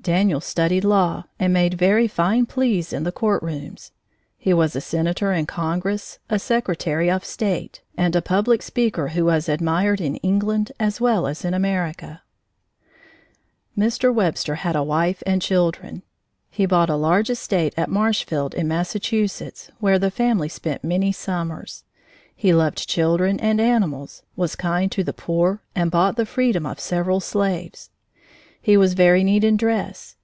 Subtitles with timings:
[0.00, 3.90] Daniel studied law and made very fine pleas in the courtrooms.
[4.36, 9.24] He was a senator in Congress, a secretary of state, and a public speaker who
[9.24, 12.20] was admired in England as well as in America.
[13.78, 14.12] Mr.
[14.12, 16.02] Webster had a wife and children.
[16.50, 21.82] He bought a large estate at Marshfield in Massachusetts, where the family spent many summers.
[22.36, 26.78] He loved children and animals, was kind to the poor, and bought the freedom of
[26.78, 27.88] several slaves.
[28.66, 30.16] He was very neat in dress.